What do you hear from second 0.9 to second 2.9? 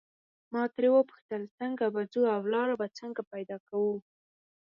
وپوښتل څنګه به ځو او لاره به